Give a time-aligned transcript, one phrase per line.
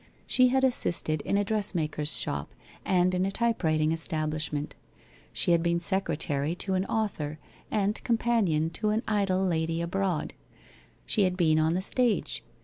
[0.25, 2.49] She had assisted in a dressmaker's shop,
[2.83, 4.75] and in a typewriting establishment.
[5.31, 7.37] She had been secretary to an author,
[7.69, 10.33] and companion to an idle lady abroad.
[11.05, 12.43] She had been on the stage.